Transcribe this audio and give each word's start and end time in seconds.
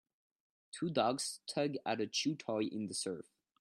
Two 0.71 0.89
dogs 0.89 1.41
tug 1.45 1.75
at 1.85 2.01
a 2.01 2.07
chew 2.07 2.33
toy 2.33 2.61
in 2.63 2.87
the 2.87 2.95
surf 2.95 3.27